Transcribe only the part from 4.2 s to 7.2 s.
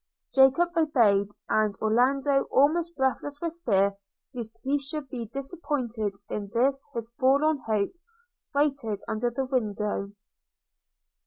lest he should be disappointed in this his